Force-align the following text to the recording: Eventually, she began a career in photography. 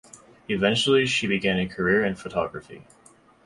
Eventually, 0.49 1.05
she 1.05 1.27
began 1.27 1.59
a 1.59 1.67
career 1.67 2.03
in 2.03 2.15
photography. 2.15 2.87